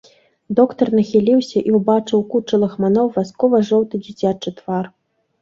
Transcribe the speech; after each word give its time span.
Доктар 0.59 0.87
нахіліўся 0.99 1.61
і 1.71 1.73
ўбачыў 1.75 2.15
у 2.21 2.23
кучы 2.33 2.61
лахманоў 2.65 3.07
васкова-жоўты 3.19 3.95
дзіцячы 4.09 4.57
твар. 4.63 4.85